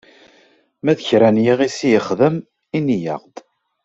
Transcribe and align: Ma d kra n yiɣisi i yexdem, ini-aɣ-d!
Ma 0.83 0.93
d 0.97 0.99
kra 1.07 1.29
n 1.35 1.43
yiɣisi 1.43 1.83
i 1.87 1.91
yexdem, 1.93 2.35
ini-aɣ-d! 2.77 3.37